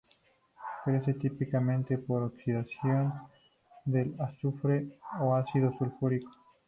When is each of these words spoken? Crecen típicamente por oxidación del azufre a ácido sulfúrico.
Crecen 0.83 1.19
típicamente 1.19 1.99
por 1.99 2.23
oxidación 2.23 3.13
del 3.85 4.15
azufre 4.19 4.87
a 5.11 5.37
ácido 5.37 5.71
sulfúrico. 5.77 6.31